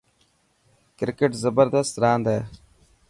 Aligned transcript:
ڪرڪيٽ 0.97 1.31
زبردست 1.43 1.93
راند 2.03 2.25
هي. 2.33 2.39